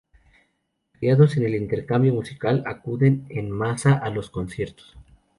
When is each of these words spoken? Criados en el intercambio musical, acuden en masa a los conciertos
Criados 0.93 1.37
en 1.37 1.43
el 1.45 1.53
intercambio 1.53 2.11
musical, 2.11 2.63
acuden 2.65 3.27
en 3.29 3.51
masa 3.51 3.93
a 3.99 4.09
los 4.09 4.31
conciertos 4.31 4.97